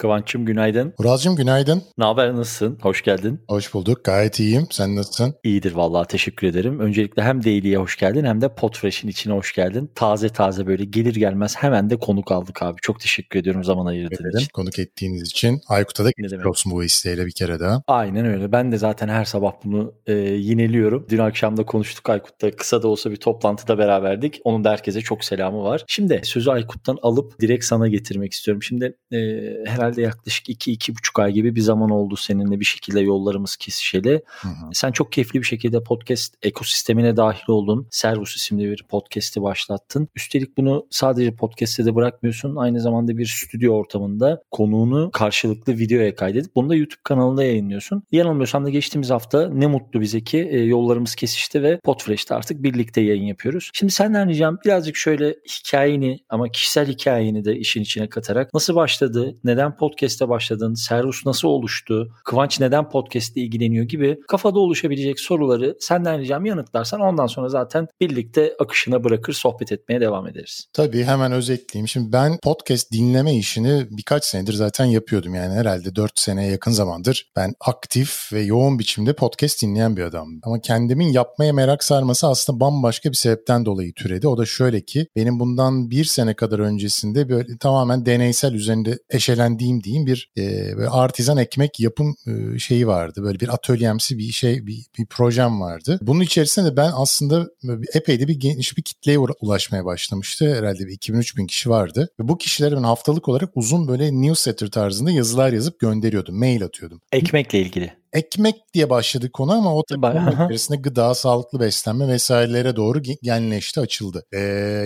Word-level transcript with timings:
Kıvanç'ım 0.00 0.44
günaydın. 0.44 0.94
Uraz'cığım 0.98 1.36
günaydın. 1.36 1.82
Ne 1.98 2.04
haber 2.04 2.32
nasılsın? 2.36 2.78
Hoş 2.82 3.02
geldin. 3.02 3.40
Hoş 3.48 3.74
bulduk. 3.74 4.04
Gayet 4.04 4.40
iyiyim. 4.40 4.66
Sen 4.70 4.96
nasılsın? 4.96 5.34
İyidir 5.44 5.72
vallahi 5.72 6.08
teşekkür 6.08 6.46
ederim. 6.46 6.80
Öncelikle 6.80 7.22
hem 7.22 7.44
Daily'ye 7.44 7.76
hoş 7.76 7.96
geldin 7.96 8.24
hem 8.24 8.40
de 8.40 8.54
Podfresh'in 8.54 9.08
içine 9.08 9.32
hoş 9.34 9.54
geldin. 9.54 9.90
Taze 9.94 10.28
taze 10.28 10.66
böyle 10.66 10.84
gelir 10.84 11.14
gelmez 11.14 11.56
hemen 11.56 11.90
de 11.90 11.96
konuk 11.96 12.32
aldık 12.32 12.62
abi. 12.62 12.76
Çok 12.82 13.00
teşekkür 13.00 13.38
ediyorum 13.38 13.64
zaman 13.64 13.86
ayırdığın 13.86 14.14
Ederim. 14.14 14.38
için. 14.38 14.48
Konuk 14.52 14.78
ettiğiniz 14.78 15.22
için. 15.22 15.60
Aykut'a 15.68 16.04
da 16.04 16.10
geçmiş 16.16 16.46
olsun 16.46 16.72
bu 16.72 16.84
isteğiyle 16.84 17.26
bir 17.26 17.32
kere 17.32 17.60
daha. 17.60 17.82
Aynen 17.86 18.26
öyle. 18.26 18.52
Ben 18.52 18.72
de 18.72 18.78
zaten 18.78 19.08
her 19.08 19.24
sabah 19.24 19.52
bunu 19.64 19.94
e, 20.06 20.12
yineliyorum. 20.14 21.06
Dün 21.08 21.18
akşam 21.18 21.56
da 21.56 21.66
konuştuk 21.66 22.10
Aykut'ta. 22.10 22.50
Kısa 22.50 22.82
da 22.82 22.88
olsa 22.88 23.10
bir 23.10 23.16
toplantıda 23.16 23.78
beraberdik. 23.78 24.40
Onun 24.44 24.64
da 24.64 24.70
herkese 24.70 25.00
çok 25.00 25.24
selamı 25.24 25.62
var. 25.62 25.84
Şimdi 25.88 26.20
sözü 26.24 26.50
Aykut'tan 26.50 26.98
alıp 27.02 27.40
direkt 27.40 27.64
sana 27.64 27.88
getirmek 27.88 28.32
istiyorum. 28.32 28.62
Şimdi 28.62 28.96
e, 29.12 29.18
herhalde 29.66 29.89
yaklaşık 29.96 30.48
2-2,5 30.48 31.22
ay 31.22 31.32
gibi 31.32 31.56
bir 31.56 31.60
zaman 31.60 31.90
oldu 31.90 32.16
seninle 32.16 32.60
bir 32.60 32.64
şekilde 32.64 33.00
yollarımız 33.00 33.56
kesişeli. 33.56 34.22
Hı 34.26 34.48
hı. 34.48 34.70
Sen 34.72 34.92
çok 34.92 35.12
keyifli 35.12 35.40
bir 35.40 35.46
şekilde 35.46 35.82
podcast 35.82 36.34
ekosistemine 36.42 37.16
dahil 37.16 37.44
oldun. 37.48 37.86
Servus 37.90 38.36
isimli 38.36 38.70
bir 38.70 38.84
podcast'i 38.88 39.42
başlattın. 39.42 40.08
Üstelik 40.16 40.56
bunu 40.56 40.86
sadece 40.90 41.34
podcast'te 41.34 41.84
de 41.84 41.94
bırakmıyorsun. 41.94 42.56
Aynı 42.56 42.80
zamanda 42.80 43.18
bir 43.18 43.26
stüdyo 43.26 43.74
ortamında 43.74 44.42
konuğunu 44.50 45.10
karşılıklı 45.10 45.72
videoya 45.72 46.14
kaydedip 46.14 46.54
bunu 46.54 46.68
da 46.68 46.74
YouTube 46.74 47.00
kanalında 47.04 47.44
yayınlıyorsun. 47.44 48.02
Yanılmıyorsam 48.12 48.64
da 48.64 48.70
geçtiğimiz 48.70 49.10
hafta 49.10 49.48
ne 49.48 49.66
mutlu 49.66 50.00
bize 50.00 50.20
ki 50.20 50.48
e, 50.50 50.58
yollarımız 50.60 51.14
kesişti 51.14 51.62
ve 51.62 51.80
Podfresh'te 51.84 52.34
artık 52.34 52.62
birlikte 52.62 53.00
yayın 53.00 53.24
yapıyoruz. 53.24 53.70
Şimdi 53.72 53.92
senden 53.92 54.28
ricam 54.28 54.58
birazcık 54.64 54.96
şöyle 54.96 55.34
hikayeni 55.48 56.18
ama 56.28 56.48
kişisel 56.48 56.88
hikayeni 56.88 57.44
de 57.44 57.56
işin 57.56 57.82
içine 57.82 58.08
katarak 58.08 58.54
nasıl 58.54 58.74
başladı, 58.74 59.36
neden 59.44 59.76
podcast'e 59.80 60.28
başladın, 60.28 60.74
Servus 60.74 61.26
nasıl 61.26 61.48
oluştu, 61.48 62.12
Kıvanç 62.24 62.60
neden 62.60 62.88
podcast'le 62.88 63.36
ilgileniyor 63.36 63.84
gibi 63.84 64.20
kafada 64.28 64.58
oluşabilecek 64.58 65.20
soruları 65.20 65.76
senden 65.80 66.20
ricam 66.20 66.46
yanıtlarsan 66.46 67.00
ondan 67.00 67.26
sonra 67.26 67.48
zaten 67.48 67.88
birlikte 68.00 68.54
akışına 68.58 69.04
bırakır 69.04 69.32
sohbet 69.32 69.72
etmeye 69.72 70.00
devam 70.00 70.26
ederiz. 70.26 70.66
Tabii 70.72 71.04
hemen 71.04 71.32
özetleyeyim. 71.32 71.88
Şimdi 71.88 72.12
ben 72.12 72.38
podcast 72.42 72.92
dinleme 72.92 73.36
işini 73.36 73.86
birkaç 73.90 74.24
senedir 74.24 74.52
zaten 74.52 74.84
yapıyordum. 74.84 75.34
Yani 75.34 75.54
herhalde 75.54 75.96
4 75.96 76.18
seneye 76.18 76.50
yakın 76.50 76.70
zamandır 76.70 77.30
ben 77.36 77.54
aktif 77.60 78.32
ve 78.32 78.40
yoğun 78.40 78.78
biçimde 78.78 79.12
podcast 79.12 79.62
dinleyen 79.62 79.96
bir 79.96 80.02
adamdım. 80.02 80.40
Ama 80.44 80.60
kendimin 80.60 81.12
yapmaya 81.12 81.52
merak 81.52 81.84
sarması 81.84 82.26
aslında 82.26 82.60
bambaşka 82.60 83.10
bir 83.10 83.16
sebepten 83.16 83.64
dolayı 83.64 83.92
türedi. 83.94 84.28
O 84.28 84.38
da 84.38 84.46
şöyle 84.46 84.80
ki 84.80 85.06
benim 85.16 85.40
bundan 85.40 85.90
bir 85.90 86.04
sene 86.04 86.34
kadar 86.34 86.58
öncesinde 86.58 87.28
böyle 87.28 87.58
tamamen 87.58 88.06
deneysel 88.06 88.54
üzerinde 88.54 88.98
eşelendiğim 89.10 89.69
diyeyim 89.78 90.06
bir 90.06 90.30
e, 90.38 90.76
böyle 90.76 90.88
artizan 90.88 91.36
ekmek 91.36 91.80
yapım 91.80 92.16
e, 92.26 92.58
şeyi 92.58 92.86
vardı. 92.86 93.22
Böyle 93.22 93.40
bir 93.40 93.54
atölyemsi 93.54 94.18
bir 94.18 94.32
şey 94.32 94.66
bir, 94.66 94.86
bir 94.98 95.06
projem 95.06 95.60
vardı. 95.60 95.98
Bunun 96.02 96.20
içerisinde 96.20 96.72
de 96.72 96.76
ben 96.76 96.90
aslında 96.94 97.48
epey 97.94 98.20
de 98.20 98.28
bir 98.28 98.40
geniş 98.40 98.76
bir 98.76 98.82
kitleye 98.82 99.18
ulaşmaya 99.18 99.84
başlamıştı. 99.84 100.54
Herhalde 100.54 100.86
bir 100.86 100.98
2000-3000 100.98 101.36
bin 101.36 101.46
kişi 101.46 101.70
vardı. 101.70 102.08
Ve 102.20 102.28
bu 102.28 102.38
kişilere 102.38 102.76
ben 102.76 102.82
haftalık 102.82 103.28
olarak 103.28 103.50
uzun 103.54 103.88
böyle 103.88 104.12
newsletter 104.12 104.70
tarzında 104.70 105.10
yazılar 105.10 105.52
yazıp 105.52 105.80
gönderiyordum. 105.80 106.38
Mail 106.38 106.64
atıyordum. 106.64 107.00
Ekmekle 107.12 107.60
ilgili. 107.60 107.99
Ekmek 108.12 108.54
diye 108.74 108.90
başladı 108.90 109.32
konu 109.32 109.52
ama 109.52 109.74
o 109.74 109.82
tabii 109.88 110.32
içerisinde 110.44 110.78
gıda, 110.78 111.14
sağlıklı 111.14 111.60
beslenme 111.60 112.08
vesairelere 112.08 112.76
doğru 112.76 112.98
ge- 112.98 113.18
genleşti, 113.22 113.80
açıldı. 113.80 114.24
Ee, 114.32 114.38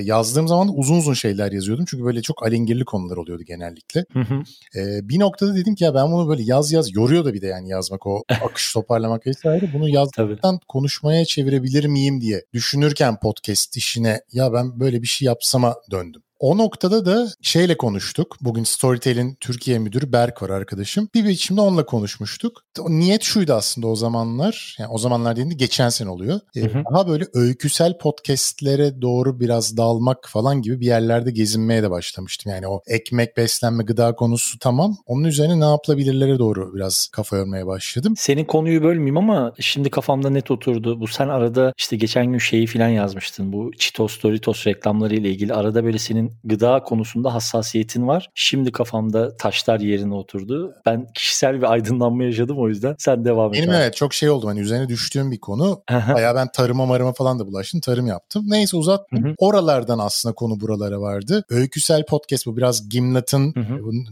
yazdığım 0.05 0.49
zaman 0.49 0.79
uzun 0.79 0.97
uzun 0.97 1.15
şeyler 1.15 1.53
yazıyordum. 1.53 1.85
Çünkü 1.89 2.05
böyle 2.05 2.23
çok 2.23 2.47
alengirli 2.47 2.85
konular 2.85 3.17
oluyordu 3.17 3.43
genellikle. 3.43 4.05
Hı 4.13 4.21
hı. 4.21 4.43
Ee, 4.77 5.09
bir 5.09 5.21
noktada 5.21 5.55
dedim 5.55 5.75
ki 5.75 5.85
ya 5.85 5.95
ben 5.95 6.13
bunu 6.13 6.29
böyle 6.29 6.43
yaz 6.43 6.73
yaz 6.73 6.95
yoruyor 6.95 7.25
da 7.25 7.35
bir 7.35 7.41
de 7.41 7.47
yani 7.47 7.69
yazmak 7.69 8.07
o 8.07 8.23
akış 8.45 8.73
toparlamak 8.73 9.27
vesaire. 9.27 9.71
Bunu 9.75 9.89
yaz 9.89 10.09
Tabii. 10.17 10.39
ben 10.45 10.59
konuşmaya 10.69 11.25
çevirebilir 11.25 11.85
miyim 11.85 12.21
diye 12.21 12.45
düşünürken 12.53 13.19
podcast 13.23 13.77
işine 13.77 14.21
ya 14.33 14.53
ben 14.53 14.81
böyle 14.81 15.03
bir 15.03 15.07
şey 15.07 15.27
yapsama 15.27 15.75
döndüm. 15.91 16.24
O 16.39 16.59
noktada 16.59 17.07
da 17.07 17.29
şeyle 17.43 17.77
konuştuk. 17.77 18.37
Bugün 18.41 18.65
Storytel'in 18.65 19.37
Türkiye 19.41 19.79
müdürü 19.79 20.13
Berk 20.13 20.43
var 20.43 20.51
arkadaşım. 20.51 21.09
Bir 21.15 21.25
biçimde 21.25 21.61
onunla 21.61 21.87
konuşmuştuk. 21.87 22.63
O 22.81 22.91
niyet 22.91 23.23
şuydu 23.23 23.53
aslında 23.53 23.87
o 23.87 23.97
zamanlar. 23.97 24.77
Yani 24.79 24.91
o 24.91 24.99
zamanlar 24.99 25.33
dediğimde 25.33 25.55
geçen 25.55 25.89
sene 25.89 26.09
oluyor. 26.09 26.41
Ee, 26.57 26.61
Hı 26.61 26.79
hı. 26.79 26.83
Daha 26.95 27.09
böyle 27.09 27.25
öyküsel 27.35 27.99
podcastlere 27.99 29.03
doğru 29.03 29.41
biraz 29.41 29.77
dalmak 29.77 30.29
falan 30.29 30.63
gibi 30.63 30.81
bir 30.81 30.87
yerlerde 30.87 31.31
gezinmeye 31.31 31.83
de 31.83 31.91
başlamıştım. 31.91 32.53
Yani 32.53 32.69
o 32.69 32.81
ekmek, 32.87 33.37
beslenme, 33.37 33.85
gıda 33.85 34.15
konusu 34.15 34.59
tamam. 34.59 34.97
Onun 35.07 35.25
üzerine 35.25 35.61
ne 35.61 35.65
yapılabilirlere 35.65 36.39
doğru 36.39 36.75
biraz 36.75 37.09
kafa 37.13 37.37
yormaya 37.37 37.67
başladım. 37.67 38.15
Senin 38.17 38.45
konuyu 38.45 38.83
bölmeyeyim 38.83 39.17
ama 39.17 39.53
şimdi 39.61 39.91
kafamda 39.91 40.31
net 40.31 40.51
oturdu. 40.51 41.01
Bu 41.01 41.07
sen 41.07 41.29
arada 41.29 41.73
işte 41.79 41.97
geçen 41.97 42.27
gün 42.27 42.39
şeyi 42.39 42.67
filan 42.67 42.89
yazmıştın. 42.89 43.53
Bu 43.53 43.71
Cheetos 43.79 44.23
Doritos 44.23 44.67
reklamları 44.67 45.15
ile 45.15 45.31
ilgili 45.31 45.55
arada 45.55 45.85
böyle 45.85 45.99
senin 45.99 46.24
gıda 46.45 46.83
konusunda 46.83 47.35
hassasiyetin 47.35 48.09
var. 48.09 48.31
Şimdi 48.35 48.73
kafamda 48.73 49.37
taşlar 49.37 49.81
yerine 49.81 50.15
oturdu. 50.15 50.75
Ben 50.87 51.07
kişisel 51.15 51.59
bir 51.59 51.73
aydınlanma 51.73 52.25
yaşadım 52.25 52.59
o 52.59 52.69
yüzden. 52.69 52.95
Sen 52.99 53.25
devam 53.25 53.55
et. 53.55 53.61
Benim 53.61 53.71
abi. 53.71 53.77
evet 53.77 53.97
çok 53.97 54.15
şey 54.15 54.31
oldu. 54.31 54.49
Hani 54.49 54.61
üzerine 54.61 54.89
düştüğüm 54.89 55.31
bir 55.31 55.41
konu. 55.41 55.83
Bayağı 56.15 56.35
ben 56.35 56.49
tarıma 56.53 56.87
marıma 56.87 57.13
falan 57.13 57.39
da 57.39 57.47
bulaştım. 57.47 57.81
Tarım 57.81 58.07
yaptım. 58.07 58.45
Neyse 58.47 58.77
hı. 58.77 59.35
Oralardan 59.39 59.99
aslında 59.99 60.35
konu 60.35 60.61
buralara 60.61 61.01
vardı. 61.01 61.45
Öyküsel 61.51 62.07
podcast 62.07 62.47
bu. 62.47 62.57
Biraz 62.57 62.89
Gimlet'in 62.89 63.55